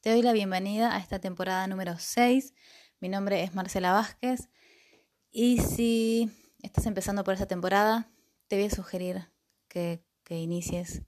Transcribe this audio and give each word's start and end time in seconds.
Te 0.00 0.10
doy 0.10 0.22
la 0.22 0.32
bienvenida 0.32 0.94
a 0.94 1.00
esta 1.00 1.18
temporada 1.18 1.66
número 1.66 1.98
6. 1.98 2.54
Mi 3.00 3.08
nombre 3.08 3.42
es 3.42 3.56
Marcela 3.56 3.90
Vázquez 3.90 4.48
y 5.28 5.58
si 5.58 6.30
estás 6.62 6.86
empezando 6.86 7.24
por 7.24 7.34
esta 7.34 7.46
temporada, 7.46 8.08
te 8.46 8.54
voy 8.54 8.66
a 8.66 8.70
sugerir 8.70 9.28
que, 9.66 10.04
que 10.22 10.38
inicies 10.38 11.02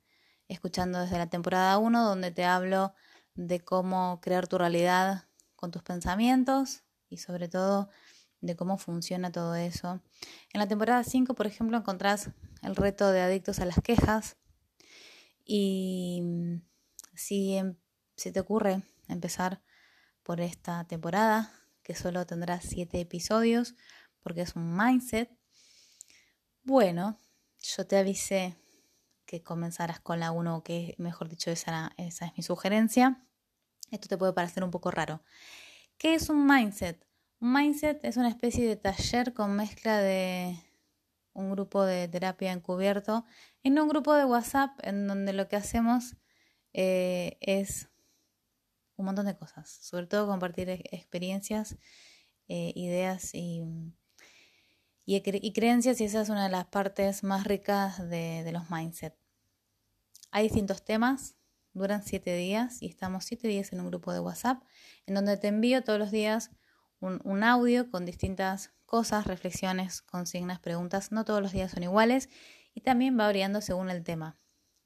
escuchando 0.49 0.99
desde 0.99 1.19
la 1.19 1.29
temporada 1.29 1.79
1 1.79 2.05
donde 2.05 2.33
te 2.33 2.45
hablo 2.45 2.93
de 3.37 3.61
cómo 3.61 4.21
crear 4.21 4.49
tu 4.49 4.59
realidad 4.59 5.29
con 5.55 5.71
tus 5.71 5.85
pensamientos 5.85 6.83
y 7.09 7.19
sobre 7.19 7.49
todo 7.49 7.91
de 8.41 8.57
cómo 8.57 8.77
funciona 8.77 9.31
todo 9.31 9.55
eso. 9.55 10.03
En 10.53 10.59
la 10.59 10.67
temporada 10.67 11.05
5, 11.05 11.35
por 11.35 11.47
ejemplo, 11.47 11.79
encontrás 11.79 12.31
el 12.63 12.75
reto 12.75 13.13
de 13.13 13.21
adictos 13.21 13.61
a 13.61 13.67
las 13.67 13.81
quejas 13.81 14.37
y 15.45 16.23
mm, 16.25 16.63
si, 17.15 17.61
si 18.21 18.33
te 18.33 18.41
ocurre 18.41 18.83
empezar 19.09 19.63
por 20.23 20.43
esta 20.43 20.85
temporada, 20.85 21.51
que 21.83 21.95
solo 21.95 22.27
tendrá 22.27 22.61
7 22.61 23.01
episodios, 23.01 23.75
porque 24.23 24.43
es 24.43 24.57
un 24.57 24.77
mindset, 24.77 25.31
bueno, 26.63 27.19
yo 27.63 27.87
te 27.87 27.97
avisé 27.97 28.59
que 29.25 29.43
comenzaras 29.43 30.01
con 30.01 30.21
la 30.21 30.33
1, 30.33 30.63
que 30.63 30.95
mejor 30.99 31.31
dicho, 31.31 31.51
esa, 31.51 31.93
esa 31.97 32.27
es 32.27 32.33
mi 32.37 32.43
sugerencia. 32.43 33.27
Esto 33.91 34.09
te 34.09 34.19
puede 34.19 34.35
parecer 34.35 34.65
un 34.65 34.71
poco 34.71 34.91
raro. 34.91 35.23
¿Qué 35.97 36.13
es 36.13 36.29
un 36.29 36.47
mindset? 36.47 37.03
Un 37.41 37.55
mindset 37.55 38.05
es 38.05 38.19
una 38.19 38.29
especie 38.29 38.69
de 38.69 38.77
taller 38.77 39.33
con 39.33 39.57
mezcla 39.57 39.99
de 39.99 40.63
un 41.33 41.51
grupo 41.53 41.87
de 41.87 42.07
terapia 42.07 42.53
encubierto 42.53 43.25
en 43.63 43.81
un 43.81 43.89
grupo 43.89 44.13
de 44.15 44.27
WhatsApp 44.27 44.79
en 44.83 45.07
donde 45.07 45.33
lo 45.33 45.49
que 45.49 45.57
hacemos 45.57 46.17
eh, 46.75 47.39
es 47.41 47.91
un 49.01 49.07
montón 49.07 49.27
de 49.27 49.37
cosas, 49.37 49.69
sobre 49.69 50.07
todo 50.07 50.27
compartir 50.27 50.71
experiencias, 50.91 51.77
eh, 52.49 52.73
ideas 52.75 53.35
y, 53.35 53.63
y, 55.05 55.53
creencias 55.53 56.01
y 56.01 56.05
esa 56.05 56.21
es 56.21 56.29
una 56.29 56.45
de 56.45 56.51
las 56.51 56.67
partes 56.67 57.25
más 57.25 57.45
ricas 57.45 57.99
de, 58.09 58.43
de 58.45 58.53
los 58.53 58.71
mindset. 58.71 59.15
Hay 60.31 60.45
distintos 60.45 60.85
temas, 60.85 61.37
duran 61.73 62.03
siete 62.05 62.37
días 62.37 62.83
y 62.83 62.89
estamos 62.89 63.25
siete 63.25 63.49
días 63.49 63.73
en 63.73 63.81
un 63.81 63.89
grupo 63.89 64.13
de 64.13 64.21
WhatsApp 64.21 64.63
en 65.07 65.15
donde 65.15 65.37
te 65.37 65.49
envío 65.49 65.83
todos 65.83 65.99
los 65.99 66.11
días 66.11 66.51
un, 67.01 67.21
un 67.25 67.43
audio 67.43 67.91
con 67.91 68.05
distintas 68.05 68.73
cosas, 68.85 69.27
reflexiones, 69.27 70.03
consignas, 70.03 70.61
preguntas. 70.61 71.13
No 71.13 71.25
todos 71.25 71.41
los 71.41 71.53
días 71.53 71.71
son 71.71 71.83
iguales 71.83 72.29
y 72.75 72.81
también 72.83 73.19
va 73.19 73.25
variando 73.25 73.61
según 73.61 73.91
el 73.91 74.05
tema. 74.05 74.39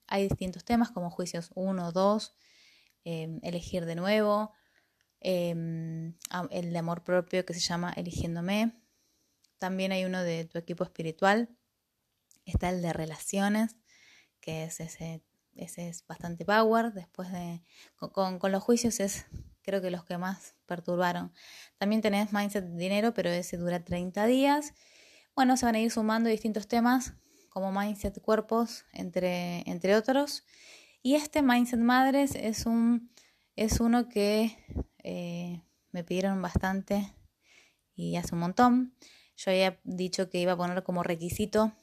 Hay 0.07 0.29
distintos 0.29 0.65
temas 0.65 0.91
como 0.91 1.11
juicios 1.11 1.51
1, 1.55 1.93
2, 1.93 2.37
em, 3.05 3.41
elegir 3.43 3.87
de 3.87 3.95
nuevo, 3.95 4.53
em, 5.21 6.15
el 6.51 6.73
de 6.73 6.79
amor 6.79 7.05
propio 7.05 7.45
que 7.45 7.55
se 7.55 7.61
llama 7.61 7.93
eligiéndome. 7.97 8.73
También 9.59 9.93
hay 9.93 10.05
uno 10.05 10.23
de 10.23 10.45
tu 10.45 10.59
equipo 10.59 10.85
espiritual. 10.85 11.57
Está 12.45 12.71
el 12.71 12.83
de 12.83 12.93
relaciones, 12.93 13.77
que 14.41 14.65
es 14.65 14.81
ese, 14.81 15.23
es 15.55 16.07
bastante 16.07 16.45
power. 16.45 16.93
Después 16.93 17.33
de, 17.33 17.63
con, 17.97 18.39
con 18.39 18.53
los 18.53 18.63
juicios 18.63 19.01
es 19.01 19.27
creo 19.65 19.81
que 19.81 19.91
los 19.91 20.05
que 20.05 20.19
más 20.19 20.55
perturbaron. 20.67 21.33
También 21.79 22.03
tenés 22.03 22.33
Mindset 22.33 22.65
Dinero, 22.77 23.15
pero 23.15 23.31
ese 23.31 23.57
dura 23.57 23.83
30 23.83 24.27
días. 24.27 24.75
Bueno, 25.35 25.57
se 25.57 25.67
van 25.67 25.75
a 25.75 25.81
ir 25.81 25.91
sumando 25.91 26.29
distintos 26.29 26.69
temas 26.69 27.15
como 27.49 27.73
Mindset 27.73 28.21
Cuerpos, 28.21 28.85
entre, 28.93 29.69
entre 29.69 29.97
otros. 29.97 30.45
Y 31.07 31.17
este 31.17 31.43
Mindset 31.43 31.81
Madres 31.81 32.35
es, 32.35 32.65
un, 32.65 33.11
es 33.57 33.79
uno 33.79 34.09
que 34.09 34.57
eh, 35.03 35.61
me 35.93 36.03
pidieron 36.03 36.41
bastante 36.41 37.15
y 37.95 38.17
hace 38.17 38.35
un 38.35 38.41
montón. 38.41 38.95
Yo 39.37 39.51
había 39.51 39.79
dicho 39.85 40.31
que 40.31 40.41
iba 40.41 40.53
a 40.53 40.57
poner 40.57 40.83
como 40.83 41.03
requisito 41.03 41.75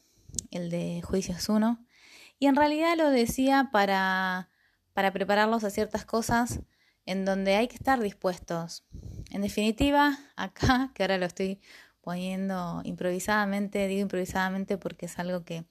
el 0.49 0.71
de 0.71 1.03
Juicios 1.03 1.49
1. 1.49 1.85
Y 2.39 2.47
en 2.47 2.55
realidad 2.55 2.97
lo 2.97 3.11
decía 3.11 3.69
para, 3.71 4.49
para 4.93 5.13
prepararlos 5.13 5.63
a 5.65 5.69
ciertas 5.69 6.03
cosas 6.03 6.61
en 7.05 7.23
donde 7.23 7.57
hay 7.57 7.67
que 7.67 7.75
estar 7.75 8.01
dispuestos. 8.01 8.85
En 9.29 9.43
definitiva, 9.43 10.17
acá, 10.35 10.93
que 10.95 11.03
ahora 11.03 11.19
lo 11.19 11.27
estoy 11.27 11.61
poniendo 12.01 12.81
improvisadamente, 12.85 13.87
digo 13.87 14.01
improvisadamente 14.01 14.79
porque 14.79 15.05
es 15.05 15.19
algo 15.19 15.45
que, 15.45 15.65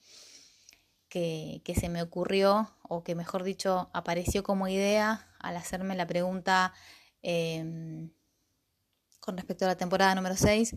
que, 1.10 1.62
se 1.78 1.90
me 1.90 2.02
ocurrió 2.02 2.74
o 2.82 3.04
que 3.04 3.14
mejor 3.14 3.42
dicho 3.42 3.90
apareció 3.92 4.42
como 4.42 4.68
idea 4.68 5.28
al 5.38 5.58
hacerme 5.58 5.94
la 5.94 6.06
pregunta 6.06 6.72
em, 7.20 8.10
con 9.20 9.36
respecto 9.36 9.66
a 9.66 9.68
la 9.68 9.76
temporada 9.76 10.14
número 10.14 10.36
6 10.36 10.76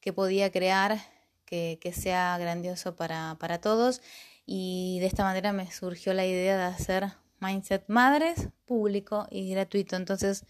que 0.00 0.12
podía 0.12 0.52
crear 0.52 1.00
que, 1.44 1.78
que 1.80 1.92
sea 1.92 2.38
grandioso 2.38 2.94
para, 2.94 3.36
para 3.40 3.60
todos 3.60 4.00
y 4.46 4.98
de 5.00 5.06
esta 5.06 5.24
manera 5.24 5.52
me 5.52 5.70
surgió 5.70 6.12
la 6.14 6.26
idea 6.26 6.56
de 6.56 6.64
hacer 6.64 7.12
Mindset 7.40 7.84
Madres, 7.88 8.48
público 8.66 9.26
y 9.30 9.50
gratuito. 9.50 9.96
Entonces 9.96 10.44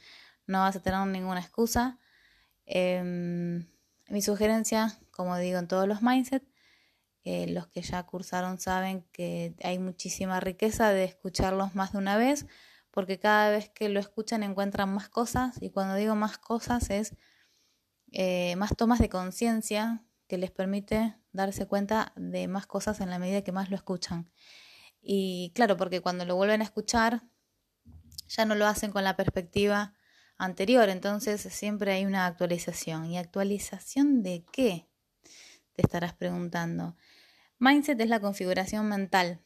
no 0.46 0.60
vas 0.60 0.76
a 0.76 0.80
tener 0.82 1.06
ninguna 1.06 1.40
excusa. 1.40 1.98
Em, 2.66 3.66
mi 4.08 4.22
sugerencia, 4.22 4.98
como 5.10 5.36
digo 5.38 5.58
en 5.58 5.68
todos 5.68 5.86
los 5.86 6.02
Mindset, 6.02 6.42
los 7.24 7.68
que 7.68 7.82
ya 7.82 8.02
cursaron 8.04 8.58
saben 8.58 9.06
que 9.12 9.54
hay 9.62 9.78
muchísima 9.78 10.40
riqueza 10.40 10.90
de 10.90 11.04
escucharlos 11.04 11.74
más 11.74 11.92
de 11.92 11.98
una 11.98 12.16
vez, 12.16 12.46
porque 12.90 13.18
cada 13.18 13.50
vez 13.50 13.68
que 13.68 13.88
lo 13.88 14.00
escuchan 14.00 14.42
encuentran 14.42 14.92
más 14.92 15.08
cosas 15.08 15.56
y 15.60 15.70
cuando 15.70 15.94
digo 15.94 16.14
más 16.16 16.38
cosas 16.38 16.90
es 16.90 17.14
eh, 18.12 18.56
más 18.56 18.76
tomas 18.76 18.98
de 18.98 19.08
conciencia 19.08 20.04
que 20.26 20.38
les 20.38 20.50
permite 20.50 21.16
darse 21.32 21.66
cuenta 21.66 22.12
de 22.16 22.48
más 22.48 22.66
cosas 22.66 23.00
en 23.00 23.10
la 23.10 23.18
medida 23.18 23.42
que 23.42 23.52
más 23.52 23.70
lo 23.70 23.76
escuchan. 23.76 24.30
Y 25.00 25.52
claro, 25.54 25.76
porque 25.76 26.00
cuando 26.00 26.24
lo 26.24 26.36
vuelven 26.36 26.60
a 26.60 26.64
escuchar, 26.64 27.22
ya 28.28 28.44
no 28.44 28.54
lo 28.54 28.66
hacen 28.66 28.92
con 28.92 29.04
la 29.04 29.16
perspectiva 29.16 29.94
anterior, 30.36 30.88
entonces 30.88 31.40
siempre 31.40 31.92
hay 31.92 32.04
una 32.04 32.26
actualización. 32.26 33.06
¿Y 33.06 33.18
actualización 33.18 34.22
de 34.22 34.44
qué? 34.52 34.89
Te 35.74 35.82
estarás 35.82 36.14
preguntando. 36.14 36.96
Mindset 37.58 38.00
es 38.00 38.08
la 38.08 38.20
configuración 38.20 38.88
mental. 38.88 39.40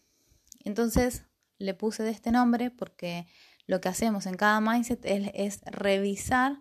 Entonces 0.64 1.24
le 1.58 1.74
puse 1.74 2.02
de 2.02 2.10
este 2.10 2.30
nombre 2.30 2.70
porque 2.70 3.26
lo 3.66 3.80
que 3.80 3.88
hacemos 3.88 4.26
en 4.26 4.34
cada 4.34 4.60
mindset 4.60 5.00
es, 5.04 5.60
revisar 5.64 6.60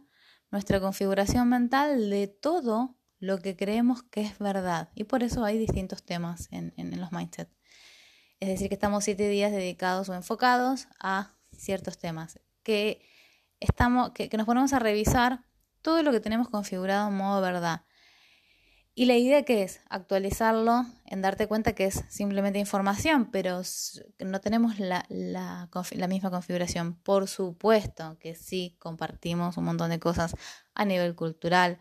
nuestra 0.51 0.79
configuración 0.79 1.49
mental 1.49 2.09
de 2.09 2.27
todo 2.27 2.97
lo 3.19 3.39
que 3.39 3.55
creemos 3.55 4.03
que 4.03 4.21
es 4.21 4.37
verdad. 4.39 4.89
Y 4.95 5.05
por 5.05 5.23
eso 5.23 5.43
hay 5.43 5.57
distintos 5.57 6.03
temas 6.03 6.47
en, 6.51 6.73
los 6.99 7.11
mindset. 7.11 7.49
Es 8.39 8.49
decir, 8.49 8.67
que 8.67 8.75
estamos 8.75 9.03
siete 9.03 9.29
días 9.29 9.51
dedicados 9.51 10.09
o 10.09 10.13
enfocados 10.13 10.87
a 10.99 11.35
ciertos 11.51 11.97
temas. 11.97 12.39
Que, 12.63 13.01
estamos, 13.59 14.11
que, 14.11 14.29
nos 14.37 14.45
ponemos 14.45 14.73
a 14.73 14.79
revisar 14.79 15.45
todo 15.81 16.03
lo 16.03 16.11
que 16.11 16.19
tenemos 16.19 16.49
configurado 16.49 17.09
en 17.09 17.15
modo 17.15 17.41
verdad. 17.41 17.85
Y 18.95 19.05
la 19.05 19.15
idea 19.15 19.43
que 19.43 19.63
es 19.63 19.81
actualizarlo 19.89 20.85
en 21.05 21.23
darte 21.23 21.47
cuenta 21.47 21.73
que 21.73 21.85
es 21.85 22.03
simplemente 22.09 22.59
información, 22.59 23.31
pero 23.31 23.61
no 24.19 24.39
tenemos 24.39 24.79
la, 24.79 25.03
la, 25.09 25.67
misma 26.07 26.29
configuración. 26.29 26.95
Por 27.01 27.27
supuesto 27.27 28.17
que 28.19 28.35
sí 28.35 28.75
compartimos 28.77 29.57
un 29.57 29.63
montón 29.65 29.89
de 29.89 29.99
cosas 29.99 30.35
a 30.75 30.85
nivel 30.85 31.15
cultural, 31.15 31.79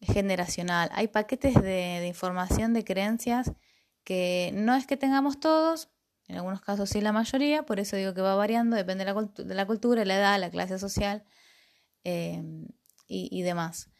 generacional. 0.00 0.88
Hay 0.92 1.08
paquetes 1.08 1.54
de, 1.54 2.06
información, 2.06 2.74
de 2.74 2.84
creencias 2.84 3.50
que 4.04 4.52
no 4.54 4.76
es 4.76 4.86
que 4.86 4.96
tengamos 4.96 5.40
todos, 5.40 5.90
en 6.28 6.36
algunos 6.36 6.60
casos 6.60 6.90
sí 6.90 7.00
la 7.00 7.12
mayoría, 7.12 7.64
por 7.64 7.80
eso 7.80 7.96
digo 7.96 8.14
que 8.14 8.20
va 8.20 8.36
variando, 8.36 8.76
depende 8.76 9.04
de 9.04 9.12
la, 9.12 9.20
de 9.20 9.54
la 9.54 9.66
cultura, 9.66 10.04
la 10.04 10.16
edad, 10.16 10.40
la 10.40 10.50
clase 10.50 10.78
social 10.78 11.24
em, 12.04 12.66
y, 13.06 13.42
demás. 13.42 13.91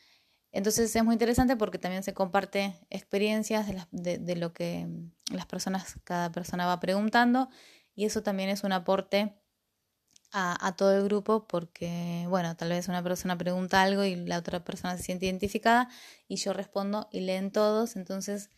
Entonces 0.53 0.95
es 0.95 1.05
muy 1.05 1.15
interesante 1.15 1.57
porque 1.57 1.79
también 1.79 2.03
se 2.03 2.15
comparte 2.15 2.75
experiencias 2.91 3.67
de, 3.91 4.37
lo 4.37 4.53
que 4.53 4.87
las 5.33 5.47
personas, 5.47 5.97
cada 6.05 6.31
persona 6.31 6.67
va 6.67 6.79
preguntando 6.79 7.49
y 7.95 8.05
eso 8.05 8.23
también 8.23 8.51
es 8.51 8.63
un 8.63 8.73
aporte 8.73 9.35
a, 10.31 10.67
a, 10.67 10.77
todo 10.77 10.97
el 10.97 11.05
grupo 11.05 11.47
porque, 11.47 12.27
bueno, 12.29 12.57
tal 12.57 12.71
vez 12.71 12.89
una 12.89 13.03
persona 13.03 13.37
pregunta 13.37 13.83
algo 13.83 14.05
y 14.05 14.17
la 14.17 14.39
otra 14.39 14.65
persona 14.65 14.97
se 14.97 15.03
siente 15.03 15.27
identificada 15.27 15.89
y 16.29 16.37
yo 16.37 16.53
respondo 16.53 17.09
y 17.13 17.21
leen 17.21 17.51
todos, 17.51 17.97
entonces 17.97 18.51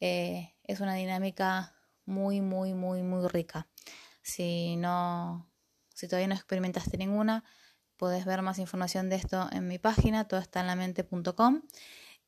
eh, 0.00 0.54
es 0.64 0.80
una 0.80 0.94
dinámica 0.94 1.74
muy, 2.06 2.40
muy, 2.40 2.74
muy, 2.74 3.02
muy 3.02 3.28
rica. 3.28 3.68
Si 4.22 4.76
no, 4.76 5.50
si 5.94 6.08
todavía 6.08 6.28
no 6.28 6.34
experimentaste 6.34 6.96
ninguna, 6.96 7.44
puedes 8.00 8.24
ver 8.24 8.40
más 8.40 8.58
información 8.58 9.10
de 9.10 9.16
esto 9.16 9.46
en 9.52 9.68
mi 9.68 9.78
página, 9.78 10.26
todo 10.26 10.40
está 10.40 10.60
en 10.60 10.68
la 10.68 10.74
mente.com. 10.74 11.60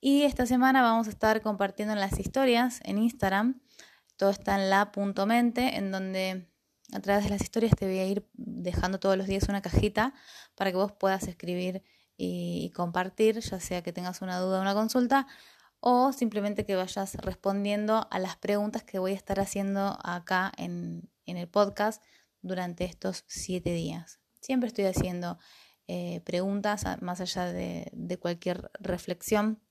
Y 0.03 0.25
esta 0.25 0.45
semana 0.45 0.83
vamos 0.83 1.07
a 1.07 1.11
estar 1.11 1.41
compartiendo 1.41 1.95
las 1.95 2.21
historias 2.21 2.81
en 2.85 2.99
Instagram. 2.99 3.59
Todo 4.19 4.29
está 4.29 4.63
en 4.63 4.69
en 5.57 5.91
donde 5.91 6.47
a 6.93 7.01
través 7.01 7.25
de 7.25 7.31
las 7.31 7.41
historias 7.41 7.73
te 7.75 7.87
voy 7.87 8.01
a 8.01 8.05
ir 8.05 8.29
dejando 8.35 9.01
todos 9.01 9.17
los 9.17 9.27
días 9.27 9.49
una 9.49 9.63
cajita 9.63 10.13
para 10.57 10.73
que 10.73 10.77
vos 10.77 10.93
puedas 10.93 11.27
escribir 11.27 11.83
y, 12.19 12.71
compartir, 12.77 13.41
ya 13.41 13.59
sea 13.59 13.83
que 13.83 13.95
tengas 13.95 14.21
una 14.21 14.39
duda 14.41 14.59
o 14.59 14.61
una 14.61 14.75
consulta 14.75 15.27
o 15.81 16.13
simplemente 16.13 16.67
que 16.67 16.77
vayas 16.77 17.15
respondiendo 17.15 18.09
a 18.11 18.19
las 18.19 18.37
preguntas 18.37 18.85
que 18.85 18.99
voy 18.99 19.13
a 19.13 19.17
estar 19.17 19.41
haciendo 19.41 19.99
acá 20.05 20.53
en, 20.59 21.09
el 21.25 21.49
podcast 21.49 22.03
durante 22.43 22.85
estos 22.85 23.25
siete 23.27 23.71
días. 23.71 24.22
Siempre 24.43 24.69
estoy 24.69 24.85
haciendo 24.85 25.39
eh, 25.89 26.21
preguntas 26.25 26.85
más 27.01 27.23
allá 27.23 27.47
de, 27.47 28.19
cualquier 28.21 28.71
reflexión 28.81 29.63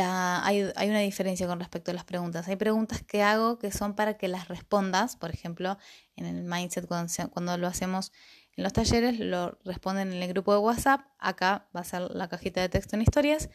hay, 0.00 0.62
una 0.62 1.00
diferencia 1.00 1.46
con 1.46 1.60
respecto 1.60 1.90
a 1.90 1.94
las 1.94 2.04
preguntas. 2.04 2.48
Hay 2.48 2.56
preguntas 2.56 3.02
que 3.02 3.22
hago 3.22 3.58
que 3.58 3.70
son 3.70 3.94
para 3.94 4.16
que 4.16 4.28
las 4.28 4.48
respondas, 4.48 5.16
por 5.16 5.30
ejemplo, 5.30 5.76
en 6.16 6.24
el 6.24 6.44
mindset 6.44 6.86
cuando, 6.86 7.12
cuando 7.30 7.58
lo 7.58 7.66
hacemos 7.66 8.12
en 8.56 8.64
los 8.64 8.72
talleres, 8.72 9.18
lo 9.18 9.58
responden 9.64 10.12
en 10.12 10.22
el 10.22 10.28
grupo 10.28 10.52
de 10.52 10.60
WhatsApp, 10.60 11.02
acá 11.18 11.68
va 11.76 11.80
a 11.80 11.84
ser 11.84 12.02
la 12.10 12.28
cajita 12.28 12.60
de 12.60 12.68
texto 12.68 12.96
en 12.96 13.02
historias, 13.02 13.50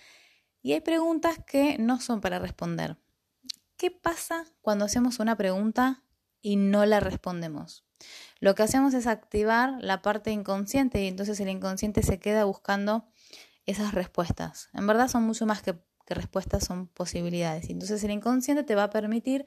y 0.61 0.73
hay 0.73 0.81
preguntas 0.81 1.39
que 1.45 1.77
no 1.79 1.99
son 1.99 2.21
para 2.21 2.39
responder. 2.39 2.97
¿Qué 3.77 3.91
pasa 3.91 4.45
cuando 4.61 4.85
hacemos 4.85 5.19
una 5.19 5.35
pregunta 5.35 6.03
y 6.41 6.55
no 6.55 6.85
la 6.85 6.99
respondemos? 6.99 7.85
Lo 8.39 8.55
que 8.55 8.63
hacemos 8.63 8.93
es 8.93 9.07
activar 9.07 9.77
la 9.79 10.01
parte 10.01 10.31
inconsciente 10.31 11.03
y 11.03 11.07
entonces 11.07 11.39
el 11.39 11.49
inconsciente 11.49 12.03
se 12.03 12.19
queda 12.19 12.45
buscando 12.45 13.07
esas 13.65 13.93
respuestas. 13.93 14.69
En 14.73 14.87
verdad 14.87 15.07
son 15.07 15.23
mucho 15.23 15.45
más 15.45 15.61
que 15.61 15.75
respuestas 16.15 16.63
son 16.63 16.87
posibilidades. 16.87 17.69
Entonces 17.69 18.03
el 18.03 18.11
inconsciente 18.11 18.63
te 18.63 18.75
va 18.75 18.83
a 18.83 18.89
permitir 18.89 19.45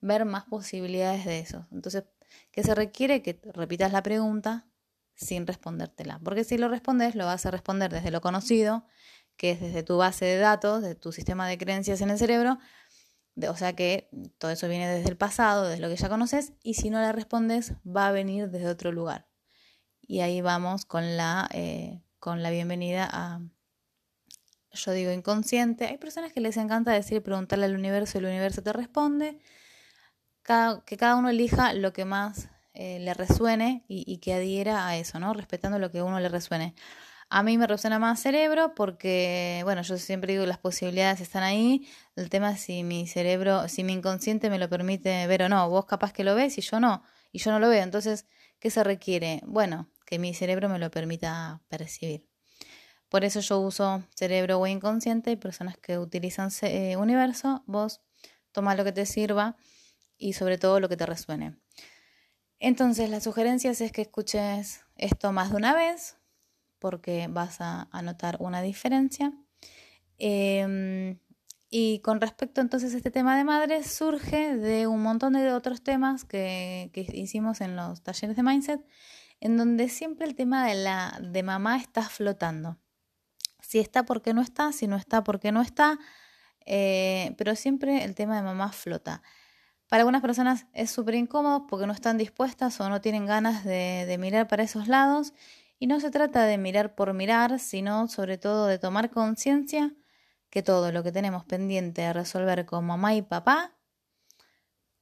ver 0.00 0.24
más 0.24 0.44
posibilidades 0.44 1.24
de 1.24 1.40
eso. 1.40 1.66
Entonces, 1.70 2.04
¿qué 2.50 2.62
se 2.62 2.74
requiere? 2.74 3.22
Que 3.22 3.40
repitas 3.52 3.92
la 3.92 4.02
pregunta 4.02 4.66
sin 5.14 5.46
respondértela. 5.46 6.18
Porque 6.24 6.44
si 6.44 6.58
lo 6.58 6.68
respondes, 6.68 7.14
lo 7.14 7.26
vas 7.26 7.44
a 7.46 7.50
responder 7.50 7.92
desde 7.92 8.10
lo 8.10 8.20
conocido, 8.20 8.86
que 9.36 9.52
es 9.52 9.60
desde 9.60 9.82
tu 9.82 9.98
base 9.98 10.24
de 10.24 10.38
datos, 10.38 10.82
de 10.82 10.94
tu 10.94 11.12
sistema 11.12 11.46
de 11.48 11.58
creencias 11.58 12.00
en 12.00 12.10
el 12.10 12.18
cerebro. 12.18 12.58
O 13.48 13.56
sea 13.56 13.74
que 13.74 14.08
todo 14.38 14.50
eso 14.50 14.68
viene 14.68 14.88
desde 14.88 15.10
el 15.10 15.16
pasado, 15.16 15.68
desde 15.68 15.80
lo 15.80 15.88
que 15.88 15.96
ya 15.96 16.08
conoces, 16.08 16.52
y 16.62 16.74
si 16.74 16.90
no 16.90 17.00
la 17.00 17.12
respondes, 17.12 17.74
va 17.86 18.08
a 18.08 18.12
venir 18.12 18.50
desde 18.50 18.68
otro 18.68 18.92
lugar. 18.92 19.26
Y 20.00 20.20
ahí 20.20 20.40
vamos 20.40 20.84
con 20.84 21.16
la, 21.16 21.48
eh, 21.52 22.02
con 22.18 22.42
la 22.42 22.50
bienvenida 22.50 23.08
a, 23.10 23.40
yo 24.72 24.92
digo 24.92 25.12
inconsciente. 25.12 25.86
Hay 25.86 25.98
personas 25.98 26.32
que 26.32 26.40
les 26.40 26.56
encanta 26.56 26.92
decir, 26.92 27.22
preguntarle 27.22 27.66
al 27.66 27.74
universo 27.74 28.18
y 28.18 28.20
el 28.20 28.26
universo 28.26 28.62
te 28.62 28.72
responde. 28.72 29.40
que 30.86 30.96
cada 30.96 31.16
uno 31.16 31.28
elija 31.30 31.72
lo 31.74 31.92
que 31.92 32.04
más 32.04 32.48
eh, 32.74 32.98
le 33.00 33.14
resuene 33.14 33.84
y, 33.88 34.18
que 34.18 34.34
adhiera 34.34 34.86
a 34.86 34.96
eso, 34.96 35.18
¿no? 35.20 35.32
Respetando 35.34 35.78
lo 35.78 35.90
que 35.90 35.98
a 35.98 36.04
uno 36.04 36.20
le 36.20 36.28
resuene. 36.28 36.74
A 37.32 37.44
mí 37.44 37.56
me 37.58 37.68
resuena 37.68 38.00
más 38.00 38.18
cerebro 38.18 38.74
porque, 38.74 39.60
bueno, 39.62 39.82
yo 39.82 39.96
siempre 39.98 40.32
digo 40.32 40.46
las 40.46 40.58
posibilidades 40.58 41.20
están 41.20 41.44
ahí. 41.44 41.86
El 42.16 42.28
tema 42.28 42.50
es 42.50 42.60
si 42.62 42.82
mi 42.82 43.06
cerebro, 43.06 43.68
si 43.68 43.84
mi 43.84 43.92
inconsciente 43.92 44.50
me 44.50 44.58
lo 44.58 44.68
permite 44.68 45.28
ver 45.28 45.44
o 45.44 45.48
no. 45.48 45.70
Vos 45.70 45.86
capaz 45.86 46.12
que 46.12 46.24
lo 46.24 46.34
ves 46.34 46.58
y 46.58 46.60
yo 46.60 46.80
no. 46.80 47.04
Y 47.30 47.38
yo 47.38 47.52
no 47.52 47.60
lo 47.60 47.68
veo. 47.68 47.84
Entonces, 47.84 48.26
¿qué 48.58 48.68
se 48.68 48.82
requiere? 48.82 49.42
Bueno, 49.46 49.88
que 50.06 50.18
mi 50.18 50.34
cerebro 50.34 50.68
me 50.68 50.80
lo 50.80 50.90
permita 50.90 51.62
percibir. 51.68 52.28
Por 53.08 53.24
eso 53.24 53.38
yo 53.38 53.60
uso 53.60 54.02
cerebro 54.16 54.58
o 54.58 54.66
inconsciente 54.66 55.36
personas 55.36 55.76
que 55.78 55.98
utilizan 55.98 56.50
eh, 56.62 56.96
universo, 56.96 57.62
vos 57.66 58.00
toma 58.50 58.74
lo 58.74 58.82
que 58.82 58.92
te 58.92 59.06
sirva 59.06 59.56
y 60.18 60.32
sobre 60.32 60.58
todo 60.58 60.80
lo 60.80 60.88
que 60.88 60.96
te 60.96 61.06
resuene. 61.06 61.56
Entonces, 62.58 63.08
las 63.08 63.22
sugerencias 63.22 63.80
es 63.80 63.92
que 63.92 64.02
escuches 64.02 64.84
esto 64.96 65.30
más 65.30 65.50
de 65.50 65.56
una 65.56 65.74
vez 65.74 66.19
porque 66.80 67.28
vas 67.30 67.60
a, 67.60 67.88
notar 68.02 68.36
una 68.40 68.62
diferencia. 68.62 69.32
Em, 70.18 71.18
y 71.70 72.00
con 72.00 72.20
respecto 72.20 72.60
entonces 72.60 72.94
a 72.94 72.96
este 72.96 73.12
tema 73.12 73.36
de 73.36 73.44
madres, 73.44 73.86
surge 73.86 74.56
de 74.56 74.88
un 74.88 75.02
montón 75.02 75.34
de 75.34 75.52
otros 75.52 75.82
temas 75.82 76.24
que, 76.24 76.90
que, 76.92 77.06
hicimos 77.12 77.60
en 77.60 77.76
los 77.76 78.02
talleres 78.02 78.36
de 78.36 78.42
mindset, 78.42 78.84
en 79.40 79.56
donde 79.56 79.88
siempre 79.88 80.26
el 80.26 80.34
tema 80.34 80.66
de 80.66 80.74
la 80.74 81.18
de 81.22 81.42
mamá 81.44 81.76
está 81.76 82.02
flotando. 82.02 82.78
Si 83.62 83.78
está, 83.78 84.04
porque 84.04 84.34
no 84.34 84.42
está? 84.42 84.72
Si 84.72 84.88
no 84.88 84.96
está, 84.96 85.22
porque 85.22 85.52
no 85.52 85.62
está? 85.62 85.98
Eh, 86.66 87.34
pero 87.38 87.54
siempre 87.54 88.04
el 88.04 88.14
tema 88.14 88.36
de 88.36 88.42
mamá 88.42 88.72
flota. 88.72 89.22
Para 89.88 90.02
algunas 90.02 90.22
personas 90.22 90.66
es 90.72 90.90
súper 90.90 91.16
incómodo 91.16 91.66
porque 91.66 91.86
no 91.86 91.92
están 91.92 92.16
dispuestas 92.18 92.80
o 92.80 92.88
no 92.88 93.00
tienen 93.00 93.26
ganas 93.26 93.64
de, 93.64 94.06
de 94.06 94.18
mirar 94.18 94.48
para 94.48 94.62
esos 94.62 94.88
lados. 94.88 95.32
Y 95.80 95.88
no 95.88 95.98
se 95.98 96.12
trata 96.12 96.44
de 96.44 96.58
mirar 96.58 96.94
por 96.94 97.12
mirar, 97.14 97.58
sino 97.58 98.06
sobre 98.06 98.38
todo 98.38 98.68
de 98.68 98.78
tomar 98.78 99.10
conciencia 99.10 99.92
que 100.48 100.62
todo 100.62 100.92
lo 100.92 101.02
que 101.02 101.10
tenemos 101.10 101.44
pendiente 101.44 102.02
de 102.02 102.12
resolver 102.12 102.66
con 102.66 102.86
mamá 102.86 103.14
y 103.14 103.22
papá 103.22 103.76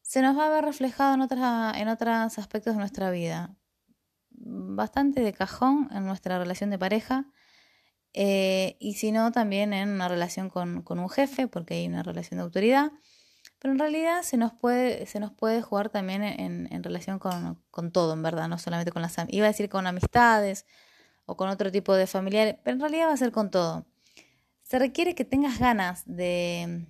se 0.01 0.23
nos 0.23 0.39
va 0.39 0.47
a 0.47 0.51
ver 0.51 0.65
reflejado 0.65 1.13
en, 1.15 1.21
otras, 1.21 1.77
en 1.77 1.89
otros 1.89 2.39
aspectos 2.39 2.73
de 2.73 2.79
nuestra 2.79 3.11
vida. 3.11 3.55
Bastante 4.31 5.21
de 5.21 5.35
cajón 5.35 5.91
en 5.93 6.07
nuestra 6.07 6.39
relación 6.39 6.71
de 6.71 6.79
pareja, 6.79 7.27
eh, 8.15 8.77
y 8.81 8.95
si 8.95 9.13
no, 9.13 9.33
también 9.33 9.73
en 9.73 9.91
una 9.91 10.09
relación 10.09 10.49
con, 10.51 10.85
un 10.89 11.09
jefe, 11.11 11.47
porque 11.47 11.75
hay 11.75 11.87
una 11.87 12.03
relación 12.03 12.39
de 12.39 12.45
autoridad. 12.45 12.91
Pero 13.59 13.73
en 13.73 13.79
realidad 13.79 14.23
se 14.23 14.37
nos 14.37 14.53
puede, 14.53 15.07
se 15.07 15.19
nos 15.19 15.33
puede 15.33 15.63
jugar 15.63 15.89
también 15.89 16.23
en, 16.23 16.83
relación 16.85 17.19
con, 17.19 17.61
con, 17.71 17.91
todo, 17.91 18.13
en 18.13 18.23
verdad, 18.23 18.49
no 18.49 18.59
solamente 18.59 18.93
con 18.93 19.03
las 19.03 19.17
iba 19.29 19.47
a 19.47 19.49
decir 19.49 19.69
con 19.69 19.87
amistades 19.87 20.65
o 21.27 21.37
con 21.37 21.49
otro 21.49 21.73
tipo 21.73 21.95
de 21.95 22.07
familiares, 22.07 22.57
pero 22.63 22.75
en 22.75 22.81
realidad 22.81 23.09
va 23.09 23.15
a 23.15 23.17
ser 23.17 23.33
con 23.33 23.51
todo. 23.51 23.85
Se 24.63 24.79
requiere 24.79 25.15
que 25.15 25.25
tengas 25.25 25.59
ganas 25.59 26.05
de, 26.07 26.87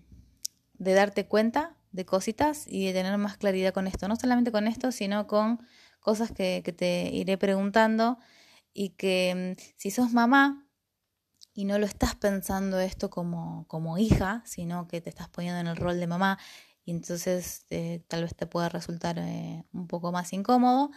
de 0.75 0.93
darte 0.93 1.27
cuenta 1.27 1.75
de 1.93 2.05
cositas 2.05 2.67
y 2.69 2.87
de 2.87 2.93
tener 2.93 3.17
más 3.17 3.39
claridad 3.39 3.73
con 3.73 3.87
esto, 3.87 4.07
no 4.07 4.17
solamente 4.17 4.53
con 4.53 4.67
esto, 4.67 4.93
sino 4.93 5.27
con 5.27 5.61
cosas 6.01 6.33
que, 6.33 6.61
que 6.65 6.73
te 6.73 7.09
iré 7.13 7.39
preguntando 7.39 8.19
y 8.75 8.91
que 8.91 9.57
mm, 9.57 9.61
si 9.77 9.91
sos 9.91 10.13
mamá, 10.13 10.68
y 11.59 11.65
no 11.65 11.77
lo 11.81 11.87
estás 11.87 12.15
pensando 12.15 12.79
esto 12.79 13.11
como, 13.11 13.67
como 13.67 13.99
hija, 13.99 14.45
sino 14.47 14.87
que 14.87 15.01
te 15.01 15.11
estás 15.11 15.29
poniendo 15.29 15.59
en 15.59 15.67
el 15.67 15.77
rol 15.77 15.99
de 15.99 16.07
mamá 16.07 16.39
y 16.85 16.93
entonces 16.93 17.67
eh, 17.71 18.05
tal 18.07 18.23
vez 18.23 18.37
te 18.37 18.47
pueda 18.47 18.69
resultar 18.69 19.19
eh, 19.19 19.65
un 19.73 19.89
poco 19.89 20.13
más 20.13 20.33
incómodo. 20.33 20.93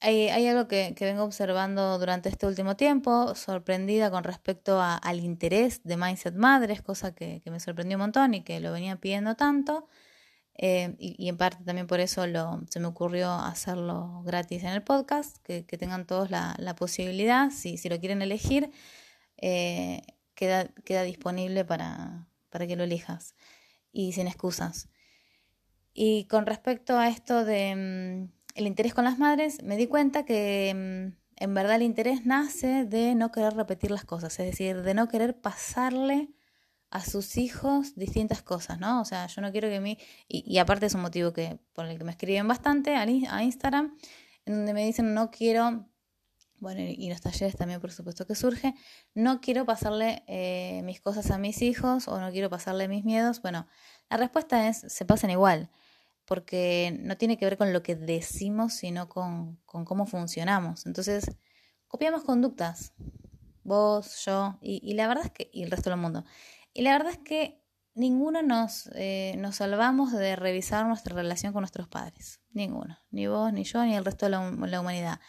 Hay, 0.00 0.30
hay 0.30 0.48
algo 0.48 0.66
que, 0.66 0.94
que, 0.96 1.04
vengo 1.04 1.22
observando 1.22 1.96
durante 2.00 2.28
este 2.28 2.48
último 2.48 2.74
tiempo, 2.74 3.36
sorprendida 3.36 4.10
con 4.10 4.24
respecto 4.24 4.80
a, 4.80 4.96
al 4.96 5.20
interés 5.20 5.80
de 5.84 5.96
Mindset 5.96 6.34
Madres, 6.34 6.82
cosa 6.82 7.14
que, 7.14 7.40
que, 7.44 7.50
me 7.52 7.60
sorprendió 7.60 7.98
un 7.98 8.02
montón 8.02 8.34
y 8.34 8.42
que 8.42 8.58
lo 8.58 8.72
venía 8.72 8.96
pidiendo 8.96 9.36
tanto. 9.36 9.86
Eh, 10.54 10.96
y, 10.98 11.28
en 11.28 11.36
parte 11.36 11.62
también 11.64 11.86
por 11.86 12.00
eso 12.00 12.26
lo, 12.26 12.62
se 12.68 12.80
me 12.80 12.88
ocurrió 12.88 13.30
hacerlo 13.32 14.22
gratis 14.24 14.64
en 14.64 14.70
el 14.70 14.82
podcast, 14.82 15.36
que, 15.44 15.66
que 15.66 15.78
tengan 15.78 16.04
todos 16.04 16.32
la, 16.32 16.56
la 16.58 16.74
posibilidad, 16.74 17.50
si, 17.52 17.78
si 17.78 17.88
lo 17.88 18.00
quieren 18.00 18.22
elegir, 18.22 18.72
eh, 19.38 20.02
queda, 20.34 20.68
queda 20.84 21.02
disponible 21.02 21.64
para, 21.64 22.28
para 22.50 22.66
que 22.66 22.76
lo 22.76 22.84
elijas 22.84 23.34
y 23.92 24.12
sin 24.12 24.26
excusas. 24.26 24.88
Y 25.94 26.24
con 26.24 26.46
respecto 26.46 26.96
a 26.96 27.08
esto 27.08 27.44
de 27.44 27.74
mm, 27.74 28.32
el 28.54 28.66
interés 28.66 28.94
con 28.94 29.04
las 29.04 29.18
madres, 29.18 29.62
me 29.62 29.76
di 29.76 29.86
cuenta 29.86 30.24
que 30.24 30.72
mm, 30.74 31.42
en 31.42 31.54
verdad 31.54 31.76
el 31.76 31.82
interés 31.82 32.26
nace 32.26 32.84
de 32.84 33.14
no 33.14 33.32
querer 33.32 33.54
repetir 33.54 33.90
las 33.90 34.04
cosas, 34.04 34.38
es 34.38 34.46
decir, 34.46 34.82
de 34.82 34.94
no 34.94 35.08
querer 35.08 35.40
pasarle 35.40 36.30
a 36.90 37.04
sus 37.04 37.36
hijos 37.36 37.94
distintas 37.96 38.42
cosas, 38.42 38.78
¿no? 38.78 39.00
O 39.00 39.04
sea, 39.04 39.26
yo 39.26 39.42
no 39.42 39.52
quiero 39.52 39.68
que 39.68 39.80
mi... 39.80 39.98
Y, 40.26 40.44
y 40.46 40.58
aparte 40.58 40.86
es 40.86 40.94
un 40.94 41.02
motivo 41.02 41.32
que, 41.32 41.58
por 41.74 41.84
el 41.86 41.98
que 41.98 42.04
me 42.04 42.12
escriben 42.12 42.48
bastante 42.48 42.94
a, 42.96 43.02
a 43.02 43.42
Instagram, 43.42 43.96
en 44.46 44.54
donde 44.54 44.72
me 44.72 44.84
dicen 44.84 45.14
no 45.14 45.30
quiero 45.30 45.86
bueno, 46.60 46.80
y 46.80 47.08
los 47.08 47.20
talleres 47.20 47.56
también, 47.56 47.80
por 47.80 47.92
supuesto, 47.92 48.26
que 48.26 48.34
surge. 48.34 48.74
No 49.14 49.40
quiero 49.40 49.64
pasarle 49.64 50.24
eh, 50.26 50.82
mis 50.84 51.00
cosas 51.00 51.30
a 51.30 51.38
mis 51.38 51.62
hijos 51.62 52.08
o 52.08 52.20
no 52.20 52.30
quiero 52.30 52.50
pasarle 52.50 52.88
mis 52.88 53.04
miedos. 53.04 53.40
Bueno, 53.42 53.66
la 54.10 54.16
respuesta 54.16 54.68
es, 54.68 54.78
se 54.78 55.04
pasan 55.04 55.30
igual, 55.30 55.70
porque 56.24 56.98
no 57.00 57.16
tiene 57.16 57.38
que 57.38 57.44
ver 57.44 57.56
con 57.56 57.72
lo 57.72 57.82
que 57.82 57.94
decimos, 57.94 58.74
sino 58.74 59.08
con, 59.08 59.56
con 59.66 59.84
cómo 59.84 60.06
funcionamos. 60.06 60.86
Entonces, 60.86 61.26
copiamos 61.86 62.24
conductas, 62.24 62.92
vos, 63.62 64.24
yo, 64.24 64.58
y, 64.60 64.94
la 64.94 65.06
verdad 65.08 65.26
es 65.26 65.32
que, 65.32 65.50
y 65.52 65.62
el 65.62 65.70
resto 65.70 65.90
del 65.90 65.98
mundo. 65.98 66.24
Y 66.74 66.82
la 66.82 66.92
verdad 66.92 67.12
es 67.12 67.18
que 67.18 67.62
ninguno 67.94 68.42
nos, 68.42 68.90
eh, 68.94 69.34
nos 69.38 69.56
salvamos 69.56 70.12
de 70.12 70.36
revisar 70.36 70.86
nuestra 70.86 71.14
relación 71.14 71.52
con 71.52 71.62
nuestros 71.62 71.88
padres. 71.88 72.40
Ninguno, 72.50 72.98
ni 73.10 73.26
vos, 73.26 73.52
ni 73.52 73.64
yo, 73.64 73.84
ni 73.84 73.94
el 73.94 74.04
resto 74.04 74.26
de 74.26 74.30
la 74.30 74.80
humanidad. 74.80 75.20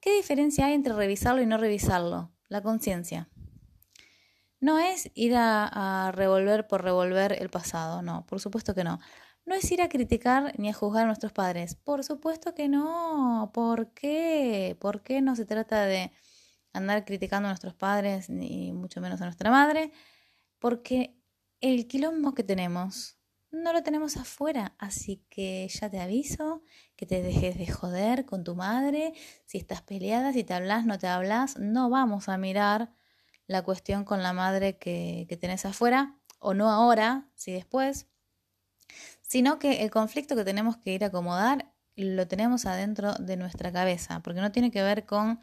¿Qué 0.00 0.14
diferencia 0.14 0.66
hay 0.66 0.74
entre 0.74 0.92
revisarlo 0.94 1.42
y 1.42 1.46
no 1.46 1.58
revisarlo? 1.58 2.32
La 2.48 2.62
conciencia. 2.62 3.28
No 4.60 4.78
es 4.78 5.10
ir 5.14 5.34
a, 5.36 6.12
revolver 6.14 6.66
por 6.66 6.82
revolver 6.82 7.36
el 7.40 7.48
pasado, 7.50 8.02
no, 8.02 8.26
por 8.26 8.40
supuesto 8.40 8.74
que 8.74 8.84
no. 8.84 8.98
no 9.44 9.54
es 9.54 9.70
ir 9.70 9.82
a 9.82 9.88
criticar 9.88 10.52
ni 10.58 10.68
a 10.68 10.72
juzgar 10.74 11.04
a 11.04 11.06
nuestros 11.06 11.32
padres. 11.32 11.74
Por 11.76 12.04
supuesto 12.04 12.54
que 12.54 12.68
no. 12.68 13.50
¿Por 13.54 13.92
qué? 13.94 14.76
¿Por 14.80 15.02
qué 15.02 15.20
no 15.20 15.36
se 15.36 15.44
trata 15.44 15.84
de 15.86 16.12
andar 16.72 17.04
criticando 17.04 17.48
a 17.48 17.50
nuestros 17.52 17.74
padres, 17.74 18.30
ni 18.30 18.72
mucho 18.72 19.00
menos 19.00 19.20
a 19.20 19.24
nuestra 19.24 19.50
madre? 19.50 19.92
Porque 20.58 21.16
el 21.60 21.86
quilombo 21.88 22.34
que 22.34 22.44
tenemos 22.44 23.17
no 23.50 23.72
lo 23.72 23.82
tenemos 23.82 24.16
afuera, 24.16 24.74
así 24.78 25.24
que 25.30 25.68
ya 25.68 25.90
te 25.90 26.00
aviso 26.00 26.62
que 26.96 27.06
te 27.06 27.22
dejes 27.22 27.56
de 27.56 27.66
joder 27.66 28.26
con 28.26 28.44
tu 28.44 28.54
madre, 28.54 29.12
si 29.46 29.58
estás 29.58 29.82
peleada, 29.82 30.32
si 30.32 30.44
te 30.44 30.54
hablas, 30.54 30.84
no 30.84 30.98
te 30.98 31.06
hablas, 31.06 31.58
no 31.58 31.90
vamos 31.90 32.28
a 32.28 32.38
mirar 32.38 32.92
la 33.46 33.62
cuestión 33.62 34.04
con 34.04 34.22
la 34.22 34.32
madre 34.32 34.78
que, 34.78 35.26
que 35.28 35.36
tenés 35.36 35.64
afuera, 35.64 36.16
o 36.38 36.54
no 36.54 36.70
ahora, 36.70 37.28
si 37.34 37.52
después, 37.52 38.06
sino 39.22 39.58
que 39.58 39.82
el 39.82 39.90
conflicto 39.90 40.36
que 40.36 40.44
tenemos 40.44 40.76
que 40.76 40.92
ir 40.92 41.04
a 41.04 41.08
acomodar 41.08 41.72
lo 41.96 42.28
tenemos 42.28 42.64
adentro 42.66 43.14
de 43.14 43.36
nuestra 43.36 43.72
cabeza, 43.72 44.20
porque 44.20 44.40
no 44.40 44.52
tiene 44.52 44.70
que 44.70 44.82
ver 44.82 45.04
con 45.04 45.40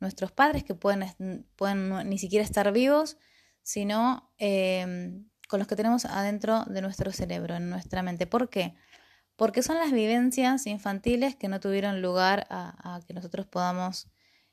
nuestros 0.00 0.32
padres 0.32 0.64
que 0.64 0.74
pueden, 0.74 1.46
pueden 1.56 2.08
ni 2.08 2.18
siquiera 2.18 2.44
estar 2.44 2.70
vivos, 2.72 3.16
sino 3.62 4.32
em, 4.38 5.27
con 5.48 5.58
los 5.58 5.66
que 5.66 5.74
tenemos 5.74 6.04
adentro 6.04 6.64
de 6.66 6.80
nuestro 6.80 7.10
cerebro, 7.10 7.56
en 7.56 7.68
nuestra 7.68 8.02
mente. 8.02 8.28
¿Por 8.28 8.48
qué? 8.48 8.76
Porque 9.34 9.62
son 9.62 9.78
las 9.78 9.90
vivencias 9.90 10.66
infantiles 10.66 11.34
que 11.34 11.48
no 11.48 11.58
tuvieron 11.58 12.00
lugar 12.00 12.46
a, 12.50 13.00
que 13.06 13.14
nosotros 13.14 13.46
podamos 13.46 14.08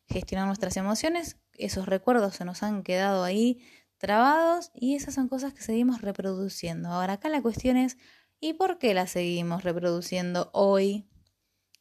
gestionar 0.07 0.47
nuestras 0.47 0.75
emociones. 0.77 1.37
Esos 1.53 1.85
recuerdos 1.85 2.35
se 2.35 2.45
nos 2.45 2.63
han 2.63 2.81
quedado 2.81 3.23
ahí 3.23 3.61
trabados 3.97 4.71
y 4.73 4.95
esas 4.95 5.13
son 5.13 5.27
cosas 5.27 5.53
que 5.53 5.61
seguimos 5.61 6.01
reproduciendo. 6.01 6.89
Ahora 6.89 7.13
acá 7.13 7.29
la 7.29 7.41
cuestión 7.41 7.77
es 7.77 7.97
¿Y 8.39 8.53
por 8.53 8.77
qué 8.77 8.93
la 8.93 9.07
seguimos 9.07 9.63
reproduciendo 9.63 10.49
hoy? 10.53 11.07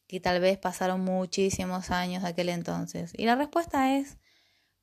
Que 0.07 0.19
tal 0.19 0.39
vez 0.39 0.57
pasaron 0.57 1.01
muchísimos 1.01 1.91
años 1.91 2.23
de 2.23 2.29
aquel 2.29 2.49
entonces. 2.49 3.13
Y 3.17 3.25
la 3.25 3.35
respuesta 3.35 3.97
es 3.97 4.17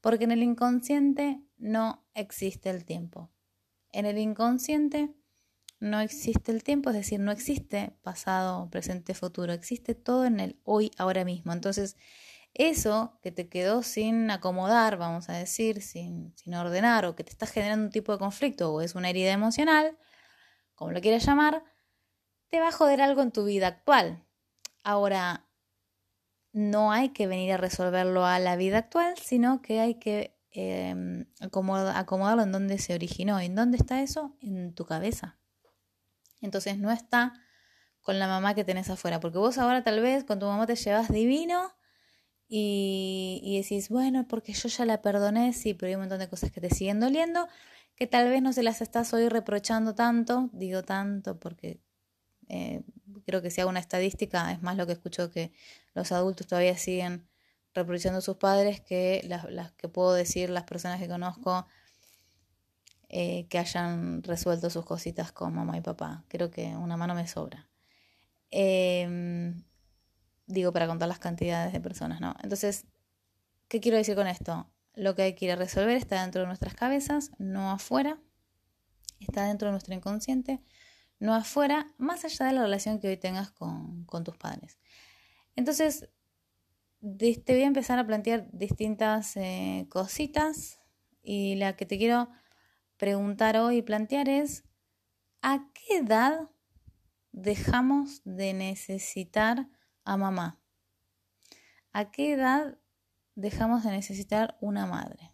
porque 0.01 0.25
en 0.25 0.33
el 0.33 0.43
inconsciente 0.43 1.43
no 1.57 2.07
existe 2.15 2.71
el 2.71 2.85
tiempo. 2.85 3.31
En 3.93 4.07
el 4.07 4.19
inconsciente 4.19 5.15
no 5.81 6.01
existe 6.01 6.53
el 6.53 6.63
tiempo, 6.63 6.91
es 6.91 6.97
decir, 6.97 7.21
no 7.21 7.33
existe 7.33 7.97
pasado, 8.03 8.71
presente, 8.71 9.15
futuro, 9.15 9.53
existe 9.53 9.95
todo 9.95 10.25
en 10.25 10.41
el 10.41 10.61
hoy, 10.65 10.93
ahora 10.97 11.25
mismo. 11.25 11.53
Entonces, 11.53 11.97
eso 12.55 13.19
que 13.23 13.33
te 13.33 13.49
quedó 13.49 13.83
sin 13.83 14.31
acomodar, 14.31 14.97
vamos 14.97 15.29
a 15.29 15.33
decir, 15.33 15.83
sin, 15.83 16.35
ordenar, 16.55 17.05
o 17.07 17.17
que 17.17 17.25
te 17.25 17.31
está 17.31 17.47
generando 17.47 17.87
un 17.87 17.91
tipo 17.91 18.13
de 18.13 18.19
conflicto, 18.19 18.73
o 18.73 18.81
es 18.81 18.95
una 18.95 19.11
herida 19.11 19.33
emocional, 19.33 19.99
como 20.75 20.93
lo 20.93 21.01
quieras 21.01 21.25
llamar, 21.27 21.65
te 22.49 22.61
va 22.61 22.69
a 22.69 22.73
joder 22.73 23.01
algo 23.01 23.23
en 23.23 23.33
tu 23.33 23.45
vida 23.45 23.69
actual. 23.69 24.25
Ahora, 24.85 25.47
no 26.53 26.93
hay 26.93 27.11
que 27.11 27.27
venir 27.27 27.53
a 27.53 27.57
resolverlo 27.57 28.27
a 28.27 28.39
la 28.39 28.57
vida 28.57 28.79
actual, 28.79 29.17
sino 29.19 29.63
que 29.63 29.81
hay 29.81 29.95
que 29.95 30.32
em, 30.53 31.27
acomodarlo 31.41 32.43
en 32.43 32.53
donde 32.53 32.79
se 32.79 32.95
originó. 32.95 33.41
¿En 33.41 33.55
dónde 33.55 33.79
está 33.79 34.03
eso? 34.03 34.37
En 34.41 34.75
tu 34.75 34.85
cabeza. 34.85 35.39
Entonces 36.41 36.79
no 36.79 36.91
está 36.91 37.35
con 38.01 38.19
la 38.19 38.27
mamá 38.27 38.55
que 38.55 38.65
tenés 38.65 38.91
afuera, 38.91 39.21
porque 39.21 39.39
vos 39.39 39.59
ahora 39.59 39.85
tal 39.85 40.01
vez 40.01 40.25
con 40.25 40.39
tu 40.39 40.47
mamá 40.47 40.67
te 40.67 40.75
llevas 40.75 41.13
divino 41.13 41.73
y, 42.49 43.41
y 43.45 43.59
decís, 43.59 43.89
bueno, 43.89 44.27
porque 44.27 44.53
yo 44.53 44.69
ya 44.69 44.85
la 44.85 45.01
perdoné, 45.03 45.53
sí, 45.53 45.75
pero 45.75 45.89
hay 45.89 45.95
un 45.95 46.01
montón 46.03 46.19
de 46.19 46.29
cosas 46.29 46.51
que 46.51 46.61
te 46.61 46.71
siguen 46.71 46.99
doliendo 46.99 47.49
que 47.95 48.07
tal 48.07 48.29
vez 48.29 48.43
no 48.43 48.53
se 48.53 48.63
las 48.63 48.81
estás 48.81 49.13
hoy 49.13 49.29
reprochando 49.29 49.95
tanto, 49.95 50.51
digo 50.53 50.83
tanto 50.83 51.39
porque 51.39 51.81
eh, 52.49 52.83
creo 53.25 53.43
que 53.43 53.51
si 53.51 53.61
hago 53.61 53.71
una 53.71 53.81
estadística 53.81 54.51
es 54.53 54.63
más 54.63 54.77
lo 54.77 54.87
que 54.87 54.93
escucho 54.93 55.31
que 55.31 55.53
los 55.95 56.13
adultos 56.13 56.47
todavía 56.47 56.77
siguen 56.77 57.29
reprochando 57.75 58.19
a 58.19 58.23
sus 58.23 58.37
padres 58.37 58.81
que 58.81 59.23
las, 59.25 59.73
que 59.73 59.89
puedo 59.89 60.13
decir 60.13 60.51
las 60.51 60.65
personas 60.65 61.01
que 61.01 61.09
conozco 61.09 61.67
eh, 63.09 63.47
que 63.49 63.59
hayan 63.59 64.23
resuelto 64.23 64.71
sus 64.71 64.87
cositas 64.87 65.33
con 65.33 65.55
mamá 65.55 65.77
y 65.77 65.83
papá. 65.83 66.25
Creo 66.29 66.51
que 66.51 66.75
una 66.77 66.97
mano 66.97 67.15
me 67.15 67.27
sobra. 67.29 67.69
Em, 68.51 69.65
digo, 70.47 70.73
para 70.73 70.87
contar 70.87 71.09
las 71.09 71.19
cantidades 71.19 71.75
de 71.75 71.81
personas, 71.81 72.23
¿no? 72.23 72.35
Entonces, 72.43 72.87
¿qué 73.69 73.81
quiero 73.81 73.99
decir 73.99 74.15
con 74.15 74.27
esto? 74.27 74.71
Lo 74.95 75.15
que 75.15 75.23
hay 75.23 75.35
que 75.35 75.45
ir 75.45 75.53
a 75.53 75.57
resolver 75.57 75.97
está 75.97 76.23
dentro 76.23 76.41
de 76.41 76.47
nuestras 76.47 76.75
cabezas, 76.75 77.33
no 77.39 77.71
afuera. 77.71 78.19
Está 79.21 79.47
dentro 79.47 79.69
de 79.69 79.73
nuestro 79.73 79.95
inconsciente, 79.95 80.63
no 81.19 81.35
afuera, 81.35 81.87
más 81.99 82.25
allá 82.25 82.47
de 82.47 82.53
la 82.53 82.63
relación 82.63 82.99
que 82.99 83.09
hoy 83.09 83.17
tengas 83.17 83.51
con, 83.53 84.07
tus 84.25 84.37
padres. 84.37 84.79
Entonces, 85.55 86.09
te 87.03 87.53
voy 87.53 87.63
a 87.63 87.67
empezar 87.67 87.99
a 87.99 88.07
plantear 88.07 88.49
distintas 88.53 89.37
eh, 89.37 89.87
cositas 89.89 90.81
y 91.21 91.57
la 91.57 91.75
que 91.75 91.85
te 91.85 91.99
quiero 91.99 92.29
preguntar 92.97 93.57
hoy 93.57 93.79
y 93.79 93.83
plantear 93.83 94.29
es, 94.29 94.65
¿a 95.41 95.69
qué 95.75 95.99
edad 95.99 96.49
dejamos 97.33 98.23
de 98.25 98.53
necesitar 98.53 99.69
a 100.05 100.17
mamá? 100.17 100.61
¿A 101.93 102.13
qué 102.13 102.35
edad 102.35 102.79
dejamos 103.35 103.83
de 103.83 103.91
necesitar 103.91 104.57
una 104.61 104.87
madre? 104.87 105.33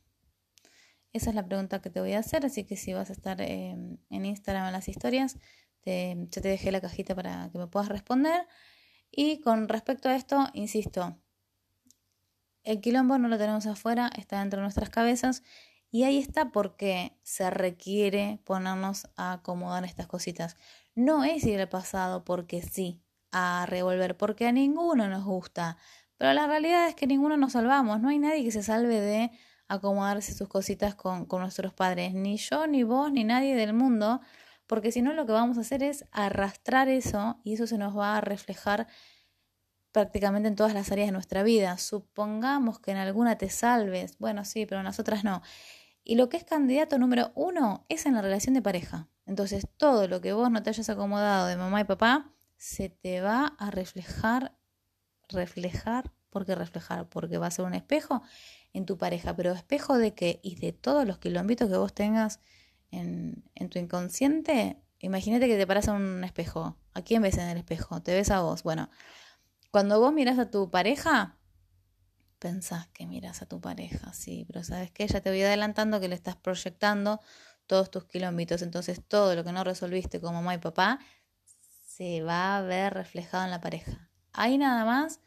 Esa 1.12 1.28
es 1.28 1.36
la 1.36 1.44
pregunta 1.44 1.82
que 1.82 1.90
te 1.90 2.00
voy 2.00 2.14
a 2.14 2.20
hacer, 2.20 2.46
así 2.46 2.64
que 2.64 2.76
si 2.76 2.94
vas 2.94 3.10
a 3.10 3.12
estar 3.12 3.42
em, 3.42 3.98
en 4.08 4.24
Instagram 4.24 4.68
en 4.68 4.72
las 4.72 4.88
historias, 4.88 5.38
te, 5.82 6.16
ya 6.30 6.40
te 6.40 6.48
dejé 6.48 6.72
la 6.72 6.80
cajita 6.80 7.14
para 7.14 7.50
que 7.52 7.58
me 7.58 7.66
puedas 7.66 7.88
responder. 7.88 8.46
Y 9.10 9.40
con 9.40 9.68
respecto 9.68 10.08
a 10.08 10.16
esto, 10.16 10.46
insisto, 10.54 11.18
el 12.70 12.80
quilombo 12.80 13.18
no 13.18 13.28
lo 13.28 13.38
tenemos 13.38 13.66
afuera, 13.66 14.10
está 14.16 14.40
dentro 14.40 14.58
de 14.58 14.62
nuestras 14.62 14.90
cabezas 14.90 15.42
y 15.90 16.04
ahí 16.04 16.18
está 16.18 16.50
porque 16.50 17.18
se 17.22 17.50
requiere 17.50 18.40
ponernos 18.44 19.08
a 19.16 19.32
acomodar 19.34 19.84
estas 19.84 20.06
cositas. 20.06 20.56
No 20.94 21.24
es 21.24 21.44
ir 21.44 21.60
al 21.60 21.68
pasado 21.68 22.24
porque 22.24 22.62
sí, 22.62 23.02
a 23.32 23.66
revolver, 23.66 24.16
porque 24.16 24.46
a 24.46 24.52
ninguno 24.52 25.08
nos 25.08 25.24
gusta 25.24 25.78
pero 26.18 26.32
la 26.32 26.48
realidad 26.48 26.88
es 26.88 26.96
que 26.96 27.06
ninguno 27.06 27.36
nos 27.36 27.52
salvamos, 27.52 28.00
no 28.00 28.08
hay 28.08 28.18
nadie 28.18 28.44
que 28.44 28.50
se 28.50 28.62
salve 28.62 29.00
de 29.00 29.30
acomodarse 29.68 30.34
sus 30.34 30.48
cositas 30.48 30.94
con, 30.96 31.26
con 31.26 31.40
nuestros 31.40 31.72
padres, 31.72 32.12
ni 32.12 32.36
yo, 32.36 32.66
ni 32.66 32.82
vos, 32.82 33.12
ni 33.12 33.22
nadie 33.22 33.54
del 33.54 33.72
mundo, 33.72 34.20
porque 34.66 34.90
si 34.90 35.00
no 35.00 35.12
lo 35.12 35.26
que 35.26 35.32
vamos 35.32 35.58
a 35.58 35.60
hacer 35.60 35.82
es 35.82 36.04
arrastrar 36.10 36.88
eso 36.88 37.40
y 37.44 37.54
eso 37.54 37.66
se 37.68 37.78
nos 37.78 37.96
va 37.96 38.16
a 38.16 38.20
reflejar 38.20 38.88
prácticamente 39.98 40.46
en 40.46 40.54
todas 40.54 40.74
las 40.74 40.92
áreas 40.92 41.08
de 41.08 41.12
nuestra 41.12 41.42
vida. 41.42 41.76
Supongamos 41.76 42.78
que 42.78 42.92
en 42.92 42.98
alguna 42.98 43.36
te 43.36 43.50
salves, 43.50 44.16
bueno, 44.18 44.44
sí, 44.44 44.64
pero 44.64 44.78
en 44.78 44.84
las 44.84 45.00
otras 45.00 45.24
no. 45.24 45.42
Y 46.04 46.14
lo 46.14 46.28
que 46.28 46.36
es 46.36 46.44
candidato 46.44 46.98
número 46.98 47.32
uno 47.34 47.84
es 47.88 48.06
en 48.06 48.14
la 48.14 48.22
relación 48.22 48.54
de 48.54 48.62
pareja. 48.62 49.08
Entonces, 49.26 49.66
todo 49.76 50.06
lo 50.06 50.20
que 50.20 50.32
vos 50.32 50.52
no 50.52 50.62
te 50.62 50.70
hayas 50.70 50.88
acomodado 50.88 51.48
de 51.48 51.56
mamá 51.56 51.80
y 51.80 51.84
papá 51.84 52.32
se 52.56 52.90
te 52.90 53.20
va 53.20 53.56
a 53.58 53.72
reflejar 53.72 54.56
reflejar, 55.28 56.12
¿por 56.30 56.46
qué 56.46 56.54
reflejar? 56.54 57.08
Porque 57.08 57.38
va 57.38 57.48
a 57.48 57.50
ser 57.50 57.64
un 57.64 57.74
espejo 57.74 58.22
en 58.72 58.86
tu 58.86 58.98
pareja, 58.98 59.34
pero 59.34 59.52
espejo 59.52 59.98
de 59.98 60.14
qué 60.14 60.38
y 60.42 60.54
de 60.54 60.72
todos 60.72 61.06
los 61.06 61.18
kilómetros 61.18 61.68
que 61.68 61.76
vos 61.76 61.92
tengas 61.92 62.40
en, 62.92 63.44
en 63.56 63.68
tu 63.68 63.80
inconsciente. 63.80 64.80
Imagínate 65.00 65.48
que 65.48 65.56
te 65.56 65.66
paras 65.66 65.88
un 65.88 66.22
espejo. 66.24 66.76
¿A 66.94 67.02
quién 67.02 67.20
ves 67.20 67.36
en 67.36 67.48
el 67.48 67.58
espejo? 67.58 68.00
Te 68.00 68.14
ves 68.14 68.30
a 68.30 68.40
vos. 68.40 68.62
Bueno, 68.62 68.90
cuando 69.70 70.00
vos 70.00 70.12
miras 70.12 70.38
a 70.38 70.50
tu 70.50 70.70
pareja, 70.70 71.38
pensás 72.38 72.88
que 72.88 73.06
miras 73.06 73.42
a 73.42 73.46
tu 73.46 73.60
pareja, 73.60 74.12
sí, 74.12 74.44
pero 74.46 74.64
sabes 74.64 74.90
que 74.90 75.06
ya 75.06 75.20
te 75.20 75.30
voy 75.30 75.42
adelantando 75.42 76.00
que 76.00 76.08
le 76.08 76.14
estás 76.14 76.36
proyectando 76.36 77.20
todos 77.68 77.90
tus 77.90 78.04
kilómetros. 78.04 78.62
Entonces 78.62 79.00
todo 79.06 79.36
lo 79.36 79.44
que 79.44 79.52
no 79.52 79.62
resolviste 79.62 80.20
con 80.20 80.34
mamá 80.34 80.54
y 80.54 80.58
papá 80.58 80.98
se 81.86 82.22
va 82.22 82.56
a 82.56 82.62
ver 82.62 82.94
reflejado 82.94 83.44
en 83.44 83.50
la 83.52 83.60
pareja. 83.60 84.10
Ahí 84.32 84.58
nada 84.58 84.84
más 84.84 85.20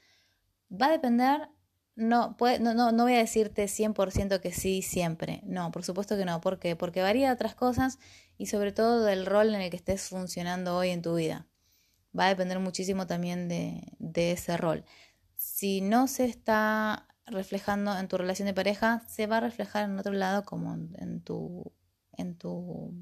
va 0.71 0.87
a 0.87 0.91
depender, 0.91 1.49
no, 1.95 2.35
no, 2.39 2.73
no, 2.73 2.91
no 2.91 3.03
voy 3.03 3.13
a 3.13 3.17
decirte 3.17 3.67
100% 3.67 4.41
que 4.41 4.51
sí 4.51 4.81
siempre, 4.81 5.41
no, 5.45 5.71
por 5.71 5.83
supuesto 5.83 6.17
que 6.17 6.25
no, 6.25 6.39
¿por 6.41 6.59
qué? 6.59 6.75
Porque 6.75 7.01
varía 7.01 7.27
de 7.27 7.33
otras 7.33 7.55
cosas 7.55 7.99
y 8.37 8.47
sobre 8.47 8.71
todo 8.71 9.03
del 9.03 9.25
rol 9.25 9.53
en 9.53 9.61
el 9.61 9.69
que 9.69 9.77
estés 9.77 10.07
funcionando 10.07 10.77
hoy 10.77 10.89
en 10.89 11.01
tu 11.01 11.15
vida. 11.15 11.47
Va 12.17 12.25
a 12.25 12.29
depender 12.29 12.59
muchísimo 12.59 13.07
también 13.07 13.47
de, 13.47 13.83
de 13.99 14.31
ese 14.31 14.57
rol. 14.57 14.83
Si 15.35 15.81
no 15.81 16.07
se 16.07 16.25
está 16.25 17.07
reflejando 17.25 17.97
en 17.97 18.07
tu 18.07 18.17
relación 18.17 18.47
de 18.47 18.53
pareja, 18.53 19.03
se 19.07 19.27
va 19.27 19.37
a 19.37 19.41
reflejar 19.41 19.85
en 19.85 19.97
otro 19.97 20.13
lado 20.13 20.43
como 20.43 20.73
en 20.73 21.21
tu, 21.23 21.71
en 22.13 22.37
tu 22.37 22.93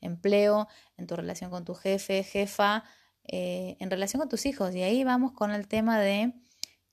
empleo, 0.00 0.68
en 0.96 1.06
tu 1.06 1.16
relación 1.16 1.50
con 1.50 1.64
tu 1.64 1.74
jefe, 1.74 2.22
jefa, 2.22 2.84
eh, 3.24 3.76
en 3.80 3.90
relación 3.90 4.20
con 4.20 4.28
tus 4.28 4.46
hijos. 4.46 4.74
Y 4.74 4.82
ahí 4.82 5.04
vamos 5.04 5.32
con 5.32 5.52
el 5.52 5.68
tema 5.68 5.98
de, 5.98 6.34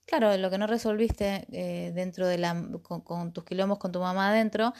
claro, 0.06 0.36
lo 0.36 0.50
que 0.50 0.58
no 0.58 0.66
resolviste 0.66 1.46
eh, 1.52 1.92
dentro 1.92 2.26
de 2.26 2.38
la, 2.38 2.68
con, 2.82 3.32
tus 3.32 3.44
quilombos 3.44 3.78
con 3.78 3.92
tu 3.92 4.00
mamá 4.00 4.30
adentro, 4.30 4.72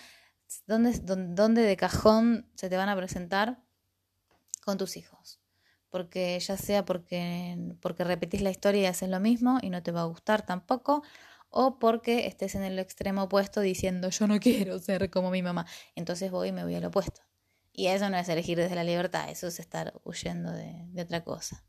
¿dónde, 0.66 0.98
¿dónde 1.02 1.62
de 1.62 1.76
cajón 1.76 2.50
se 2.54 2.68
te 2.68 2.76
van 2.76 2.88
a 2.88 2.96
presentar 2.96 3.62
con 4.64 4.78
tus 4.78 4.96
hijos? 4.96 5.39
Porque 5.90 6.38
ya 6.40 6.56
sea 6.56 6.84
porque, 6.84 7.58
porque 7.80 8.04
repetís 8.04 8.42
la 8.42 8.50
historia 8.50 8.82
y 8.82 8.86
haces 8.86 9.08
lo 9.08 9.20
mismo 9.20 9.58
y 9.62 9.70
no 9.70 9.82
te 9.82 9.92
va 9.92 10.02
a 10.02 10.04
gustar 10.04 10.46
tampoco, 10.46 11.02
o 11.50 11.78
porque 11.78 12.26
estés 12.26 12.54
en 12.54 12.62
el 12.62 12.78
extremo 12.78 13.24
opuesto 13.24 13.60
diciendo 13.60 14.08
yo 14.10 14.26
no 14.26 14.38
quiero 14.40 14.78
ser 14.78 15.10
como 15.10 15.30
mi 15.30 15.42
mamá, 15.42 15.66
entonces 15.94 16.30
voy 16.30 16.48
y 16.48 16.52
me 16.52 16.64
voy 16.64 16.74
al 16.74 16.84
opuesto. 16.84 17.22
Y 17.72 17.86
eso 17.86 18.10
no 18.10 18.16
es 18.16 18.28
elegir 18.28 18.58
desde 18.58 18.74
la 18.74 18.84
libertad, 18.84 19.30
eso 19.30 19.46
es 19.46 19.60
estar 19.60 20.00
huyendo 20.04 20.50
de, 20.52 20.86
de 20.88 21.02
otra 21.02 21.24
cosa. 21.24 21.64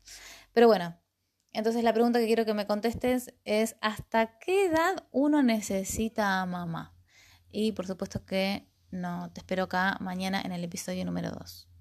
Pero 0.52 0.66
bueno, 0.66 0.98
entonces 1.52 1.84
la 1.84 1.92
pregunta 1.92 2.18
que 2.18 2.26
quiero 2.26 2.44
que 2.44 2.54
me 2.54 2.66
contestes 2.66 3.34
es 3.44 3.76
¿hasta 3.80 4.38
qué 4.38 4.66
edad 4.66 5.06
uno 5.10 5.42
necesita 5.42 6.40
a 6.40 6.46
mamá? 6.46 6.94
Y 7.50 7.72
por 7.72 7.86
supuesto 7.86 8.24
que 8.24 8.68
no, 8.90 9.30
te 9.32 9.40
espero 9.40 9.64
acá 9.64 9.96
mañana 10.00 10.40
en 10.42 10.52
el 10.52 10.64
episodio 10.64 11.04
número 11.04 11.30
2. 11.30 11.71